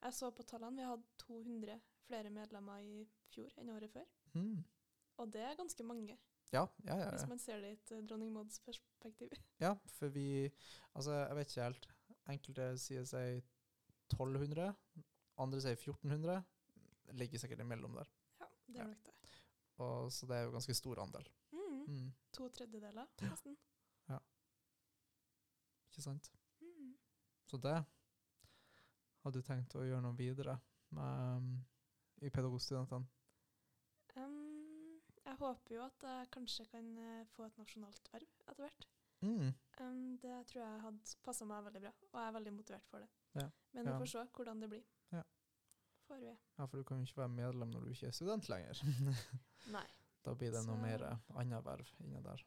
jeg 0.03 0.15
så 0.15 0.31
på 0.31 0.43
tallene, 0.49 0.77
vi 0.81 0.87
hadde 0.89 1.05
200 1.19 1.81
flere 2.09 2.31
medlemmer 2.31 2.81
i 2.81 3.05
fjor 3.35 3.53
enn 3.59 3.71
året 3.75 3.93
før. 3.93 4.07
Mm. 4.35 4.65
Og 5.19 5.33
det 5.33 5.41
er 5.43 5.57
ganske 5.59 5.83
mange, 5.85 6.17
Ja, 6.53 6.63
ja, 6.87 6.97
ja. 6.97 7.11
hvis 7.11 7.27
man 7.29 7.39
ser 7.39 7.61
det 7.61 7.69
i 7.69 7.73
et 7.77 7.91
eh, 7.93 8.03
dronning 8.09 8.33
Mauds 8.33 8.59
perspektiv. 8.65 9.29
ja 9.61 9.75
for 9.87 10.09
vi 10.09 10.51
Altså, 10.95 11.13
jeg 11.13 11.37
vet 11.37 11.51
ikke 11.51 11.63
helt. 11.63 11.89
Enkelte 12.29 12.79
sier 12.79 13.05
seg 13.05 13.43
1200, 14.13 14.73
andre 15.45 15.61
sier 15.65 15.77
1400. 15.77 16.43
Det 17.09 17.17
ligger 17.19 17.43
sikkert 17.43 17.61
imellom 17.65 17.95
der. 17.99 18.11
Ja, 18.41 18.49
det 18.67 18.81
er 18.83 18.91
nok 18.93 19.05
det. 19.07 19.15
Og, 19.79 20.13
så 20.13 20.27
det 20.27 20.37
er 20.37 20.49
jo 20.49 20.55
ganske 20.57 20.75
stor 20.75 21.01
andel. 21.03 21.29
Mm. 21.53 21.85
Mm, 21.89 22.09
To 22.37 22.49
tredjedeler, 22.49 23.07
nesten. 23.23 23.57
Ja. 24.09 24.19
ikke 25.89 26.03
sant? 26.03 26.33
Mm. 26.61 26.97
Så 27.47 27.57
det 27.63 27.77
hadde 29.23 29.41
du 29.41 29.47
tenkt 29.47 29.77
å 29.79 29.85
gjøre 29.87 30.03
noe 30.05 30.17
videre 30.19 30.59
med 30.97 31.39
um, 31.39 31.49
i 32.25 32.31
pedagogstudentene? 32.35 33.07
Um, 34.19 35.01
jeg 35.23 35.37
håper 35.41 35.75
jo 35.75 35.83
at 35.85 36.07
jeg 36.11 36.31
kanskje 36.35 36.65
kan 36.73 36.87
eh, 36.99 37.27
få 37.35 37.45
et 37.47 37.59
nasjonalt 37.61 38.09
verv 38.13 38.31
etter 38.49 38.65
hvert. 38.65 38.87
Mm. 39.21 39.51
Um, 39.83 40.05
det 40.23 40.35
tror 40.51 40.63
jeg 40.63 40.83
hadde 40.85 41.17
passa 41.27 41.47
meg 41.49 41.67
veldig 41.67 41.83
bra, 41.85 41.93
og 42.13 42.21
jeg 42.21 42.31
er 42.31 42.37
veldig 42.39 42.55
motivert 42.57 42.89
for 42.91 43.05
det. 43.05 43.11
Ja. 43.43 43.49
Men 43.77 43.87
vi 43.89 43.97
får 44.03 44.11
se 44.13 44.23
hvordan 44.37 44.61
det 44.63 44.69
blir. 44.73 44.85
Ja. 45.15 45.23
Får 46.09 46.21
vi. 46.23 46.33
Ja, 46.59 46.65
for 46.67 46.77
du 46.81 46.85
kan 46.89 46.99
jo 47.03 47.07
ikke 47.09 47.21
være 47.23 47.35
medlem 47.37 47.71
når 47.75 47.85
du 47.85 47.91
ikke 47.93 48.07
er 48.11 48.17
student 48.17 48.49
lenger. 48.49 48.81
Nei. 49.77 49.85
da 50.25 50.35
blir 50.35 50.51
det 50.53 50.63
noe 50.67 50.77
Så- 50.77 50.83
mer 50.83 51.05
eh, 51.11 51.19
annet 51.41 51.65
verv 51.65 51.93
inni 52.05 52.23
der. 52.25 52.43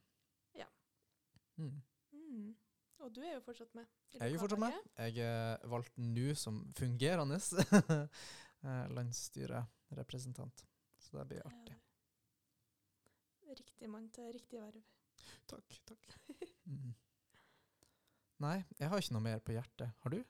Ja. 0.58 0.66
Mm. 1.58 1.78
Mm. 2.12 2.50
Og 3.02 3.14
du 3.14 3.20
er 3.24 3.32
jo 3.34 3.40
fortsatt 3.46 3.74
med. 3.74 3.86
Jeg 4.12 4.20
er 4.22 4.34
jo 4.34 4.38
fortsatt 4.42 4.60
med. 4.62 4.76
Jeg 4.98 5.18
er 5.26 5.64
valgt 5.72 5.96
nå 5.98 6.34
som 6.38 6.60
fungerende 6.78 7.38
eh, 8.62 8.84
landsstyrerepresentant. 8.94 10.64
Så 11.02 11.16
det 11.18 11.26
blir 11.32 11.46
artig. 11.48 11.78
Riktig 13.52 13.88
mann 13.90 14.06
til 14.14 14.30
riktig 14.32 14.60
verv. 14.62 14.82
Takk, 15.50 15.80
takk. 15.86 16.12
Mm. 16.62 16.92
Nei, 18.38 18.60
jeg 18.78 18.88
har 18.88 19.00
ikke 19.02 19.12
noe 19.16 19.22
mer 19.24 19.40
på 19.42 19.50
hjertet. 19.56 19.90
Har 20.04 20.12
du? 20.14 20.20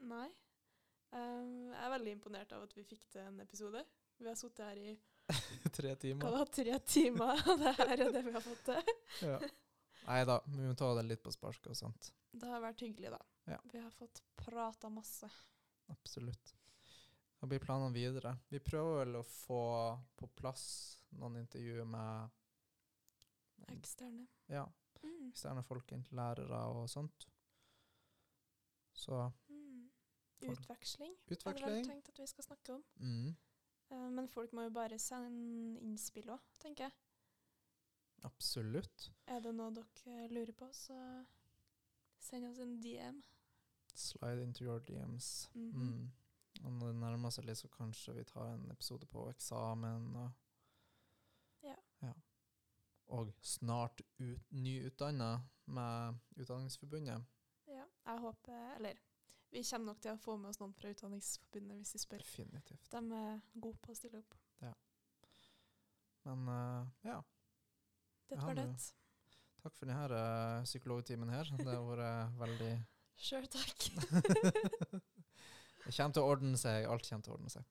Nei. 0.00 0.28
Um, 1.12 1.70
jeg 1.72 1.84
er 1.86 1.92
veldig 1.94 2.12
imponert 2.16 2.52
av 2.52 2.64
at 2.66 2.74
vi 2.76 2.84
fikk 2.84 3.06
til 3.12 3.22
en 3.22 3.40
episode. 3.40 3.84
Vi 4.18 4.26
har 4.28 4.36
sittet 4.36 4.64
her 4.66 4.76
i 4.80 4.96
Tre 5.76 5.94
timer? 5.98 6.30
Hva, 6.30 6.44
tre 6.46 6.78
timer, 6.86 7.40
det 7.62 7.72
her 7.78 7.92
er 7.96 8.12
det 8.14 8.22
vi 8.26 8.32
har 8.36 8.44
fått 8.44 8.64
til. 8.68 8.92
Ja. 9.26 9.38
Nei 10.06 10.20
da, 10.28 10.36
vi 10.46 10.62
må 10.68 10.74
ta 10.78 10.92
det 10.94 11.02
litt 11.08 11.22
på 11.24 11.32
sparket 11.34 11.72
og 11.72 11.78
sånt. 11.78 12.12
Det 12.30 12.46
har 12.50 12.60
vært 12.62 12.84
hyggelig, 12.84 13.10
da. 13.10 13.18
Ja. 13.50 13.58
Vi 13.72 13.80
har 13.82 13.90
fått 13.90 14.20
prata 14.38 14.90
masse. 14.92 15.26
Absolutt. 15.90 16.52
Hva 17.40 17.48
blir 17.50 17.60
planene 17.62 17.90
videre? 17.94 18.36
Vi 18.52 18.60
prøver 18.62 19.00
vel 19.02 19.18
å 19.18 19.24
få 19.26 19.58
på 20.18 20.28
plass 20.38 20.66
noen 21.18 21.40
intervjuer 21.42 21.84
med 21.90 22.30
Eksterne. 23.72 24.26
ja, 24.52 24.66
Mm. 25.02 25.28
eksterne 25.30 25.62
folk, 25.62 25.90
lærere 26.10 26.58
og 26.72 26.88
sånt. 26.90 27.26
Så 28.96 29.18
Mm. 30.42 30.50
Utveksling 30.52 31.12
er 31.12 31.34
det 31.34 31.44
vel 31.46 31.54
utveksling. 31.54 31.84
tenkt 31.86 32.08
at 32.08 32.18
vi 32.18 32.26
skal 32.26 32.44
snakke 32.44 32.74
om. 32.74 32.84
Mm, 32.96 33.36
Eh, 33.90 34.10
men 34.10 34.28
folk 34.28 34.52
må 34.52 34.62
jo 34.62 34.70
bare 34.70 34.98
sende 34.98 35.78
innspill 35.80 36.26
òg, 36.30 36.40
tenker 36.58 36.84
jeg. 36.84 36.92
absolutt. 38.24 39.12
Er 39.26 39.40
det 39.40 39.54
noe 39.54 39.70
dere 39.70 40.28
lurer 40.32 40.52
på, 40.52 40.66
så 40.74 40.96
send 42.18 42.48
oss 42.48 42.58
en 42.58 42.80
DM. 42.82 43.22
Slide 43.94 44.42
into 44.42 44.64
your 44.64 44.80
DMs. 44.80 45.48
Mhm. 45.54 45.72
mm. 45.82 46.12
Og 46.64 46.72
når 46.72 46.86
det 46.92 47.00
nærmer 47.00 47.30
seg 47.30 47.44
litt, 47.44 47.58
så 47.58 47.68
kanskje 47.68 48.14
vi 48.16 48.24
tar 48.24 48.54
en 48.54 48.70
episode 48.70 49.06
på 49.06 49.28
eksamen 49.30 50.16
og 50.16 50.30
Ja. 51.62 51.76
ja. 52.02 52.12
Og 53.08 53.32
snart 53.42 54.00
ut, 54.18 54.40
nyutdanna 54.52 55.42
med 55.66 56.18
Utdanningsforbundet. 56.36 57.24
Ja, 57.68 57.84
jeg 58.06 58.18
håper 58.20 58.74
Eller 58.76 58.94
vi 59.54 59.62
kommer 59.64 59.92
nok 59.92 60.02
til 60.02 60.12
å 60.12 60.20
få 60.20 60.36
med 60.40 60.50
oss 60.50 60.60
noen 60.60 60.74
fra 60.76 60.90
Utdanningsforbundet 60.92 61.80
hvis 61.80 61.94
vi 61.96 62.02
spør. 62.02 62.24
Definitivt. 62.24 62.90
De 62.92 63.20
er 63.20 63.40
gode 63.54 63.80
på 63.84 63.94
å 63.94 63.98
stille 63.98 64.20
opp. 64.20 64.36
Men 66.26 66.48
uh, 66.50 66.86
ja, 67.06 67.20
Det 68.26 68.40
var 68.42 68.56
det. 68.58 68.64
takk 69.62 69.76
for 69.78 69.86
denne 69.86 70.22
psykologtimen 70.66 71.30
her. 71.30 71.52
Det 71.54 71.68
har 71.70 71.86
vært 71.86 72.40
veldig 72.40 72.72
Sjøl 73.16 73.46
takk. 73.48 73.86
Det 75.86 75.94
kommer 75.94 76.16
til 76.16 76.24
å 76.24 76.26
ordne 76.34 76.58
seg. 76.58 76.84
Alt 76.90 77.06
kommer 77.06 77.24
til 77.24 77.32
å 77.32 77.38
ordne 77.38 77.52
seg. 77.54 77.68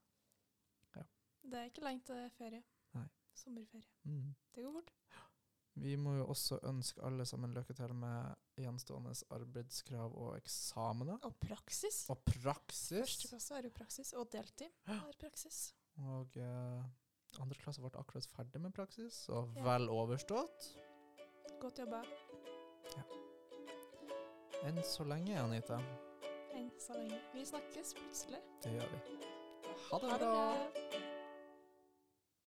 Det 1.45 1.59
er 1.59 1.67
ikke 1.69 1.83
lenge 1.85 2.01
til 2.07 2.23
ferie. 2.33 2.63
Nei. 2.95 3.05
Sommerferie. 3.37 3.85
Mm. 4.09 4.31
Det 4.55 4.63
går 4.63 4.71
fort. 4.79 4.93
Vi 5.75 5.95
må 5.99 6.13
jo 6.15 6.25
også 6.31 6.59
ønske 6.69 7.01
alle 7.03 7.25
sammen 7.27 7.51
lykke 7.53 7.73
til 7.75 7.91
med 7.99 8.35
gjenstående 8.57 9.11
arbeidskrav 9.35 10.13
og 10.15 10.37
eksamener. 10.37 11.17
Og 11.27 11.35
praksis. 11.43 12.05
Og 12.09 12.21
praksis. 12.25 13.01
Første 13.01 13.27
klasse 13.27 13.53
har 13.57 13.61
jo 13.67 13.73
praksis, 13.75 14.13
og 14.13 14.29
deltid 14.31 14.71
har 14.87 15.11
praksis. 15.19 15.73
Og 15.97 16.37
eh, 16.37 16.85
andre 17.43 17.59
klasse 17.59 17.83
ble 17.83 17.91
akkurat 17.99 18.27
ferdig 18.31 18.61
med 18.63 18.71
praksis, 18.75 19.25
og 19.29 19.51
Ja. 19.57 19.63
vel 19.67 19.89
overstått. 19.89 20.69
Godt 21.59 21.79
jobba. 21.83 22.01
Enn 24.65 24.79
så 24.83 25.03
lenge, 25.05 25.35
Anita. 25.37 25.77
Enn 26.55 26.71
så 26.79 26.95
lenge. 26.97 27.19
Vi 27.35 27.43
snakkes 27.45 27.93
plutselig. 27.99 28.39
Det 28.63 28.71
gjør 28.79 28.95
vi. 28.95 29.17
Ha 29.91 29.99
det 29.99 30.09
Ha 30.11 30.17
det 30.17 30.19
bra. 30.19 30.55
bra. 30.55 31.04